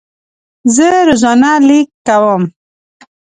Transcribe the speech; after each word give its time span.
زه 0.75 0.87
روزانه 1.07 1.51
لیک 1.67 1.89
کوم. 2.07 2.41